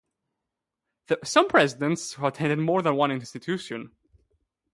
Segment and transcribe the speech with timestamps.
[1.23, 3.91] Some Presidents attended more than one institution.